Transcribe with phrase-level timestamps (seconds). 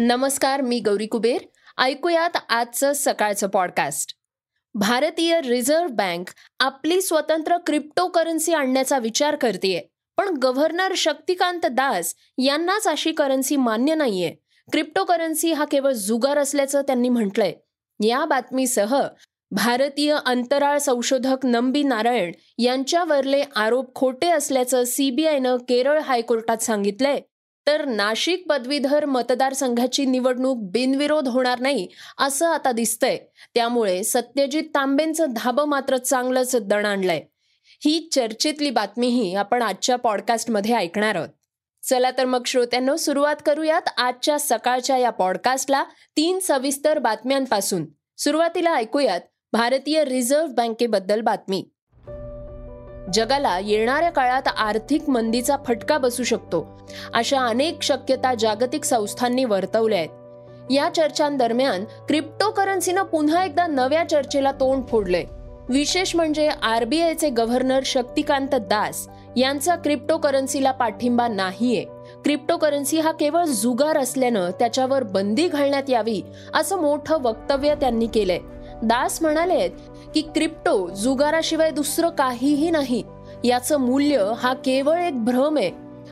[0.00, 1.40] नमस्कार मी गौरी कुबेर.
[1.78, 4.14] ऐकूयात आजचं सकाळचं पॉडकास्ट
[4.74, 6.26] भारतीय रिझर्व्ह बँक
[6.60, 9.80] आपली स्वतंत्र क्रिप्टो करन्सी आणण्याचा विचार करतेय
[10.16, 14.34] पण गव्हर्नर शक्तिकांत दास यांनाच अशी करन्सी मान्य नाहीये.
[14.72, 17.52] क्रिप्टो करन्सी हा केवळ जुगार असल्याचं त्यांनी म्हटलंय.
[18.06, 19.02] या बातमीसह
[19.50, 27.20] भारतीय अंतराळ संशोधक नंबी नारायण यांच्यावरले आरोप खोटे असल्याचं सीबीआयनं केरळ हायकोर्टात सांगितलंय.
[27.68, 31.88] तर नाशिक पदवीधर मतदारसंघाची निवडणूक बिनविरोध होणार नाही
[32.18, 33.18] असं आता दिसतंय.
[33.54, 37.22] त्यामुळे सत्यजित तांबेंचं धाबं मात्र चांगलंच दण आणलंय.
[37.84, 41.28] ही चर्चेतली बातमीही आपण आजच्या पॉडकास्टमध्ये ऐकणार आहोत.
[41.82, 45.84] चला तर मग श्रोत्यांनो सुरुवात करूयात आजच्या सकाळच्या या पॉडकास्टला
[46.16, 47.86] तीन सविस्तर बातम्यांपासून.
[48.18, 49.20] सुरुवातीला ऐकूयात
[49.52, 51.68] भारतीय रिझर्व्ह बँकेबद्दल बातमी.
[53.12, 56.80] जगाला येणाऱ्या काळात आर्थिक मंदीचा फटका बसू शकतो.
[57.14, 60.08] अशा अनेक शक्यता जागतिक संस्थांनी वर्तवल्या आहेत.
[60.70, 65.24] या चर्चांदरम्यान क्रिप्टोकरन्सीनं पुन्हा एकदा नव्या चर्चेला तोंड फोडलंय.
[65.68, 71.84] विशेष म्हणजे आरबीआयचे गव्हर्नर शक्तिकांत दास यांचा क्रिप्टोकरन्सीला पाठिंबा नाहीये.
[72.24, 76.22] क्रिप्टोकरन्सी हा केवळ जुगार असल्यानं त्याच्यावर बंदी घालण्यात यावी
[76.54, 78.38] असं मोठं वक्तव्य त्यांनी केलंय.
[78.82, 79.68] दास म्हणाले
[80.14, 83.02] की क्रिप्टो जुगाराशिवाय दुसरं काहीही नाही.
[83.44, 85.70] याचं मूल्य हा केवळ एक भ्रम आहे.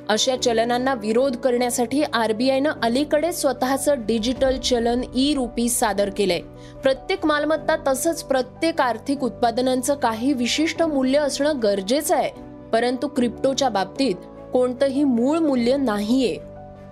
[0.08, 6.40] अशा चलनांना विरोध करण्यासाठी आरबीआयनं अलीकडे स्वतःचं डिजिटल चलन ई रुपी सादर केलंय.
[6.82, 12.30] प्रत्येक मालमत्ता तसंच प्रत्येक आर्थिक उत्पादनांचं काही विशिष्ट मूल्य असणं गरजेचं आहे.
[12.72, 14.14] परंतु क्रिप्टोच्या बाबतीत
[14.52, 16.36] कोणतंही मूळ मूल्य नाहीये.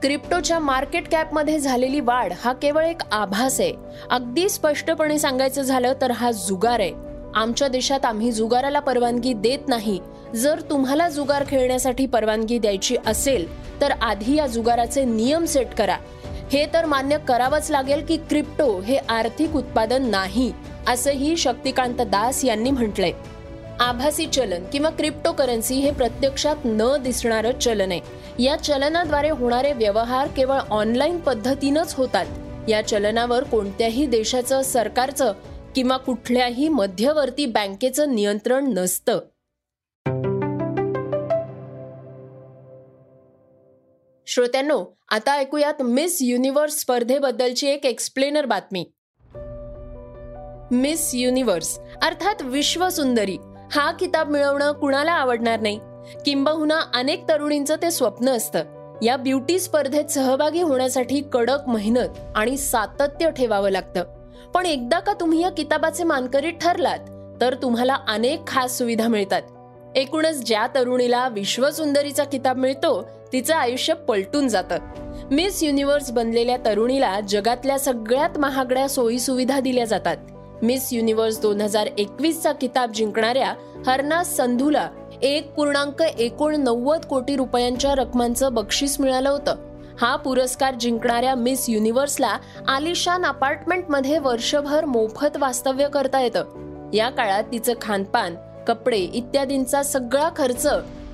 [0.04, 3.72] क्रिप्टोच्या मार्केट कॅपमध्ये झालेली वाढ हा केवळ एक आभास आहे.
[4.10, 6.92] अगदी स्पष्टपणे सांगायचं झालं तर हा जुगार आहे.
[7.34, 9.98] आमच्या देशात आम्ही जुगाराला परवानगी देत नाही.
[10.34, 13.46] जर तुम्हाला जुगार खेळण्यासाठी परवानगी द्यायची असेल
[13.80, 15.96] तर आधी या जुगाराचे नियम सेट करा.
[16.52, 20.52] हे तर मान्य करावंच लागेल की क्रिप्टो हे आर्थिक उत्पादन नाही
[20.88, 23.12] असंही शक्तिकांत दास यांनी म्हटलंय.
[23.80, 28.00] आभासी चलन किंवा क्रिप्टो करन्सी हे प्रत्यक्षात न दिसणारं चलन आहे.
[28.42, 32.26] या चलनाद्वारे होणारे व्यवहार केवळ ऑनलाईन पद्धतीनंच होतात.
[32.68, 35.32] या चलनावर कोणत्याही देशाचं सरकारचं
[35.76, 39.18] किंवा कुठल्याही मध्यवर्ती बँकेचं नियंत्रण नसतं.
[44.26, 48.84] श्रोत्यांनो आता ऐकूयात मिस युनिव्हर्स स्पर्धेबद्दलची एक एक्सप्लेनर बातमी.
[50.70, 53.36] मिस युनिव्हर्स अर्थात विश्व सुंदरी
[53.76, 55.80] हा किताब मिळवणं कुणाला आवडणार नाही?
[56.26, 58.62] किंबहुना अनेक तरुणींचं ते स्वप्न असतं.
[59.02, 64.04] या ब्युटी स्पर्धेत सहभागी होण्यासाठी कडक मेहनत आणि सातत्य ठेवावं लागतं.
[64.54, 66.98] पण एकदा का तुम्ही या किताबाचे मानकरी ठरलात
[67.40, 69.42] तर तुम्हाला अनेक खास सुविधा मिळतात.
[69.96, 74.78] एकूणच ज्या तरुणीला विश्वसुंदरीचा किताब मिळतो तिचं आयुष्य पलटून जातं.
[75.30, 80.16] मिस युनिव्हर्स बनलेल्या तरुणीला जगातल्या सगळ्यात महागड्या सोयी सुविधा दिल्या जातात.
[80.62, 83.54] मिस युनिव्हर्स दोन हजार एकवीसचा किताब जिंकणाऱ्या
[83.86, 84.88] हरना संधूला
[85.22, 89.56] एक पूर्णांक एकोणनव्वद कोटी रुपयांच्या रकमांचं बक्षीस मिळालं होतं.
[90.00, 92.38] हा पुरस्कार जिंकणाऱ्या मिस युनिव्हर्सला
[92.68, 96.44] आलिशान अपार्टमेंटमध्ये वर्षभर मोफत वास्तव्य करता येतं.
[96.94, 98.34] या काळात तिचं खानपान
[98.66, 100.66] कपडे इत्यादींचा सगळा खर्च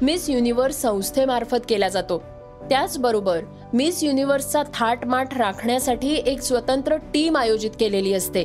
[0.03, 2.23] मिस युनिव्हर्स संस्थेमार्फत केला जातो.
[2.71, 3.41] त्याचबरोबर
[3.73, 8.45] मिस युनिव्हर्सचा थाटमाट राखण्यासाठी एक स्वतंत्र टीम आयोजित केलेली असते.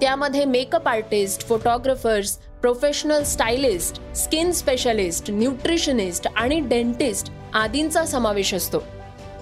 [0.00, 8.78] त्यामध्ये makeup artist photographers professional stylist skin specialist nutritionist आणि डेंटिस्ट आदींचा समावेश असतो.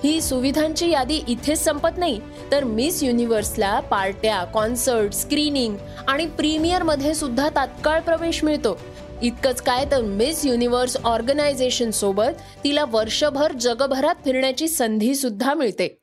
[0.05, 2.21] ही सुविधांची यादी इथेच संपत नाही
[2.53, 5.77] तर मिस युनिव्हर्सला पार्ट्या कॉन्सर्ट स्क्रीनिंग
[6.09, 8.79] आणि प्रीमियरमध्ये सुद्धा तात्काळ प्रवेश मिळतो.
[9.23, 15.97] इतकंच काय तर मिस युनिव्हर्स ऑर्गनायझेशन सोबत तिला वर्षभर जगभरात फिरण्याची संधी सुद्धा मिळते.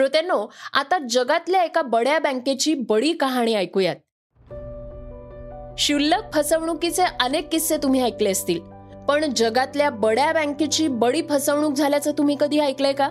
[0.00, 3.96] श्रोत्यांनो आता जगातल्या एका बड्या बँकेची बडी कहाणी ऐकूयात.
[5.78, 8.60] शुल्लक फसवणुकीचे अनेक किस्से तुम्ही ऐकले असतील
[9.08, 13.08] पण जगातल्या बड्या बँकेची बडी फसवणूक झाल्याचं तुम्ही कधी ऐकलंय का?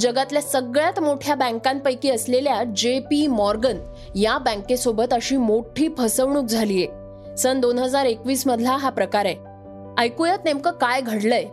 [0.00, 3.78] जगातल्या सगळ्यात मोठ्या बँकांपैकी असलेल्या जे पी मॉर्गन
[4.16, 6.88] या बँकेसोबत अशी मोठी फसवणूक झालीये.
[7.36, 9.36] सन दोन हजार एकवीस मधला हा प्रकार आहे.
[10.02, 11.44] ऐकूयात नेमकं काय घडलंय.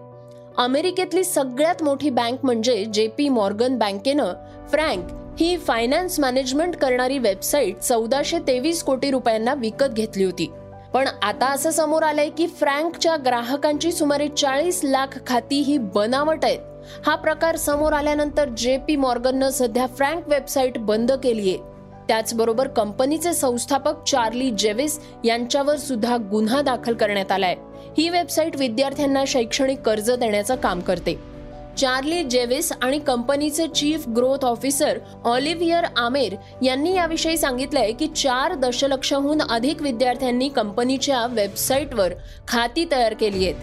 [0.57, 4.33] अमेरिकेतली सगळ्यात मोठी बँक म्हणजे जे पी मॉर्गन बँकेनं
[4.69, 10.51] फ्रँक ही फायनान्स मॅनेजमेंट करणारी वेबसाईट चौदाशे तेवीस कोटी रुपयांना विकत घेतली होती.
[10.93, 16.59] पण आता असं समोर आलंय की फ्रँकच्या ग्राहकांची सुमारे चाळीस लाख खाती ही बनावट आहेत.
[17.05, 21.70] हा प्रकार समोर आल्यानंतर जे पी मॉर्गननं सध्या फ्रँक वेबसाईट बंद केली आहे
[22.07, 27.55] त्याचबरोबर कंपनीचे संस्थापक चार्ली जेविस यांच्यावर सुद्धा गुन्हा दाखल करण्यात आलाय.
[27.97, 31.31] ही वेबसाईट विद्यार्थ्यांना शैक्षणिक कर्ज देण्याचं काम करते.
[31.77, 39.41] चार्ली जेविस आणि कंपनीचे chief growth officer Olivier Amar यांनी याविषयी सांगितलंय की चार दशलक्षहून
[39.41, 42.13] अधिक विद्यार्थ्यांनी कंपनीच्या वेबसाईटवर
[42.47, 43.55] खाती तयार केली आहेत.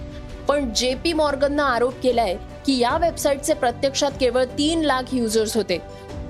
[0.48, 2.36] पण जे पी मॉर्गननं आरोप केलाय
[2.66, 5.78] की या वेबसाईटचे प्रत्यक्षात केवळ तीन लाख युजर्स होते.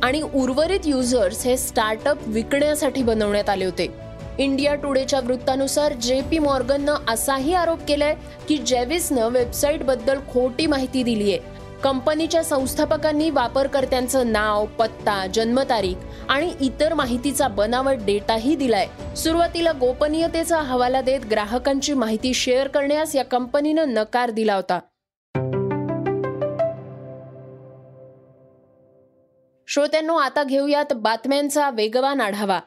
[0.02, 3.88] आणि उर्वरित युजर्स हे स्टार्टअप विकण्यासाठी बनवण्यात आले होते.
[4.38, 8.14] इंडिया टुडेच्या वृत्तानुसार जे पी मॉर्गननं असाही आरोप केलाय
[8.48, 15.96] की जेविसनं वेबसाईटबद्दल खोटी माहिती दिली आहे कंपनीच्या संस्थापकांनी वापरकर्त्यांचं नाव पत्ता जन्मतारीख
[16.28, 18.86] आणि इतर माहितीचा बनावट डेटाही दिलाय.
[19.16, 24.78] सुरुवातीला गोपनीयतेचा हवाला देत ग्राहकांची माहिती शेअर करण्यास या कंपनीनं नकार दिला होता.
[29.68, 32.58] श्रोत्यांनो आता घेऊयात बातम्यांचा वेगवान आढावा.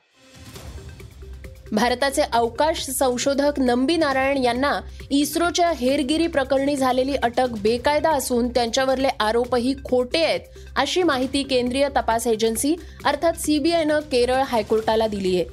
[1.72, 4.72] भारताचे अवकाश संशोधक नंबी नारायण यांना
[5.12, 12.28] इस्रोच्या हेरगिरी प्रकरणी झालेली अटक बेकायदा असून त्यांच्यावरले आरोपही खोटे आहेत अशी माहिती केंद्रीय तपास
[12.28, 12.76] एजन्सी
[13.06, 15.46] अर्थात सीबीआयनं केरळ हायकोर्टाला दिली आहे.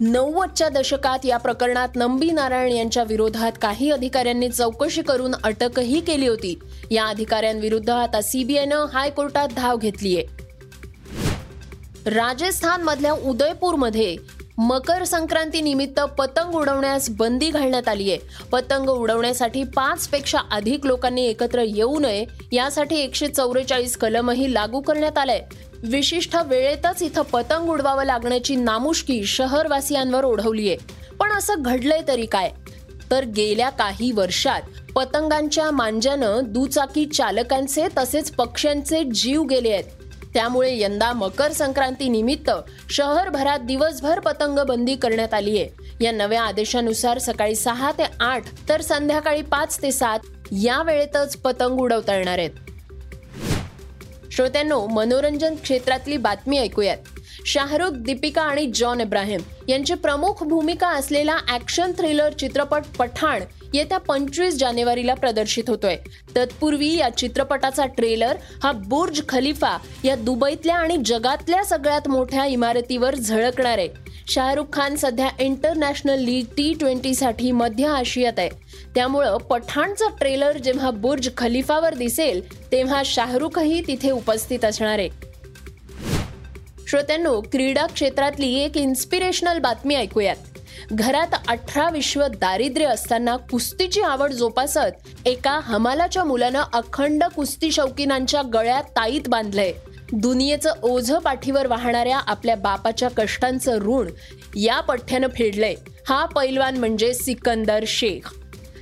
[0.00, 6.58] नव्वदच्या दशकात या प्रकरणात नंबी नारायण यांच्या विरोधात काही अधिकाऱ्यांनी चौकशी करून अटकही केली होती.
[6.90, 10.41] या अधिकाऱ्यांविरुद्ध आता सीबीआयनं हायकोर्टात धाव घेतली आहे
[12.06, 14.16] मधल्या उदयपूरमध्ये
[14.58, 18.18] मकर संक्रांती निमित्त पतंग उडवण्यास बंदी घालण्यात आली आहे.
[18.52, 25.18] पतंग उडवण्यासाठी पाच पेक्षा अधिक लोकांनी एकत्र येऊ नये यासाठी एकशे चौवेचाळीस कलमही लागू करण्यात
[25.18, 25.40] आलंय.
[25.82, 30.78] विशिष्ट वेळेतच इथं पतंग उडवावं लागण्याची नामुष्की शहरवासियांवर ओढवली आहे.
[31.20, 32.50] पण असं घडलंय तरी काय?
[33.10, 34.62] तर गेल्या काही वर्षात
[34.94, 39.84] पतंगांच्या मांज्यानं दुचाकी चालकांचे तसेच पक्ष्यांचे जीव गेले आहेत.
[40.34, 42.50] त्यामुळे यंदा मकर संक्रांती निमित्त
[42.90, 45.68] शहरभरात दिवसभर पतंग बंदी करण्यात आली आहे.
[46.00, 50.18] या नव्या आदेशानुसार सकाळी सहा ते आठ तर संध्याकाळी पाच ते सात
[50.62, 52.50] या वेळेतच पतंग उडवता येणार आहेत.
[54.32, 56.96] श्रोत्यांनो मनोरंजन क्षेत्रातली बातमी ऐकूयात.
[57.46, 63.42] शाहरुख दीपिका आणि जॉन इब्राहिम यांची प्रमुख भूमिका असलेला ऍक्शन थ्रिलर चित्रपट पठाण
[63.74, 65.96] येत्या पंचवीस जानेवारीला प्रदर्शित होतोय.
[66.36, 73.78] तत्पूर्वी या चित्रपटाचा ट्रेलर हा बुर्ज खलिफा या दुबईतल्या आणि जगातल्या सगळ्यात मोठ्या इमारतीवर झळकणार
[73.78, 73.88] आहे.
[74.28, 78.50] शाहरुख खान सध्या इंटरनॅशनल लीग टी ट्वेंटी साठी मध्य आशियात आहे.
[78.94, 82.40] त्यामुळं पठाणचा ट्रेलर जेव्हा बुर्ज खलिफावर दिसेल
[82.72, 85.31] तेव्हा शाहरुखही तिथे उपस्थित असणार आहे.
[86.92, 90.36] श्रोत्यांनो क्रीडा क्षेत्रातली एक इन्स्पिरेशनल बातमी ऐकूयात.
[90.92, 98.84] घरात अठरा विश्व दारिद्र्य असताना कुस्तीची आवड जोपासत एका हमालाच्या मुलानं अखंड कुस्ती शौकीनांच्या गळ्यात
[98.84, 99.72] ताईत बांधलंय.
[100.12, 104.10] दुनियेचं ओझ पाठीवर वाहणाऱ्या आपल्या बापाच्या कष्टांचं ऋण
[104.56, 105.74] या पठ्ठ्यानं फेडलंय.
[106.08, 108.34] हा पैलवान म्हणजे सिकंदर शेख.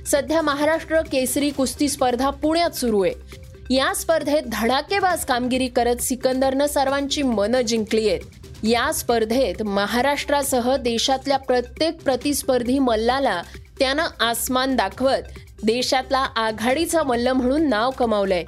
[0.05, 3.40] सध्या महाराष्ट्र केसरी कुस्ती स्पर्धा पुण्यात सुरू आहे.
[3.71, 8.21] या स्पर्धेत धडाकेबाज कामगिरी करत सिकंदरनं सर्वांची मनं जिंकली आहेत.
[8.63, 13.41] या स्पर्धेत महाराष्ट्रासह देशातल्या प्रत्येक प्रतिस्पर्धी मल्लाला
[13.79, 18.43] त्यानं आसमान दाखवत देशातला आघाडीचा मल्ल म्हणून नाव कमावलंय.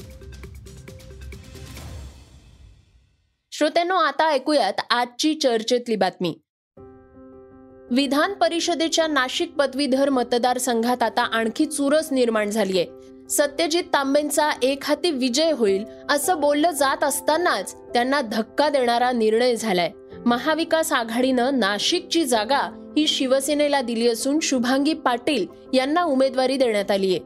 [3.52, 6.40] श्रोत्यांनो आता ऐकूयात आजची चर्चेतली बातमी.
[7.92, 12.86] विधान परिषदेच्या नाशिक पदवीधर मतदारसंघात आता आणखी चुरस निर्माण झालीय.
[13.30, 19.92] सत्यजित तांबेंचा एक हाती विजय होईल असं बोललं जात असतानाच त्यांना धक्का देणारा निर्णय झालाय.
[20.26, 27.20] महाविकास आघाडीनं नाशिकची जागा ही शिवसेनेला दिली असून शुभांगी पाटील यांना उमेदवारी देण्यात आली आहे.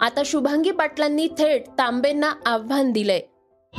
[0.00, 3.20] आता शुभांगी पाटलांनी थेट तांबेंना आव्हान दिलंय.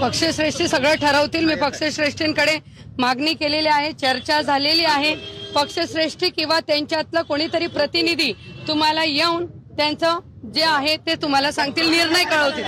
[0.01, 2.59] पक्षश्रेष्ठी सगळं ठरवतील मी पक्षश्रेष्ठींकडे
[2.99, 5.15] मागणी केलेली आहे चर्चा झालेली आहे.
[5.55, 8.33] पक्षश्रेष्ठी किंवा त्यांच्यातलं कोणीतरी प्रतिनिधी
[8.67, 9.45] तुम्हाला येऊन
[9.77, 10.19] त्यांचं
[10.53, 12.65] जे आहे ते तुम्हाला सांगतील निर्णय कळवतील.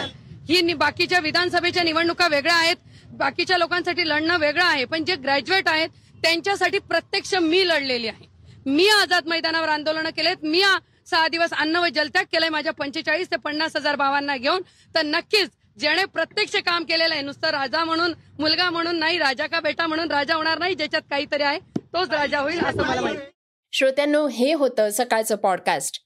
[0.50, 2.76] ही बाकीच्या विधानसभेच्या निवडणुका वेगळ्या आहेत
[3.12, 5.90] बाकीच्या लोकांसाठी लढणं वेगळं आहे पण जे ग्रॅज्युएट आहेत
[6.24, 8.26] त्यांच्यासाठी प्रत्यक्ष मी लढलेली आहे.
[8.66, 10.62] मी आझाद मैदानावर आंदोलन केलेत मी
[11.08, 14.62] सहा दिवस अन्न व जलत्याग केलंय माझ्या पंचेचाळीस ते पन्नास हजार भावांना घेऊन.
[14.96, 19.60] तर नक्कीच ज्याने प्रत्यक्ष काम केलेलं आहे नुसतं राजा म्हणून मुलगा म्हणून नाही राजा का
[19.60, 21.60] बेटा म्हणून राजा होणार नाही ज्याच्यात काहीतरी आहे
[21.94, 23.32] तोच राजा होईल असं मला माहिती
[23.74, 26.05] श्रोत्यांनो हे होतं सकाळचं पॉडकास्ट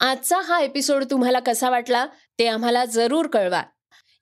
[0.00, 2.06] आजचा हा एपिसोड तुम्हाला कसा वाटला
[2.38, 3.62] ते आम्हाला जरूर कळवा.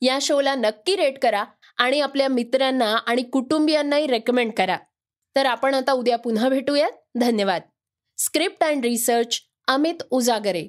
[0.02, 1.44] या शोला नक्की रेट करा
[1.76, 4.76] आणि आपल्या मित्रांना आणि कुटुंबियांनाही रेकमेंड करा.
[5.36, 6.90] तर आपण आता उद्या पुन्हा भेटूयात.
[7.20, 7.62] धन्यवाद.
[8.18, 10.68] Script and research Amit Ujagare.